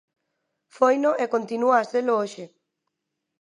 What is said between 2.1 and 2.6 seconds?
hoxe.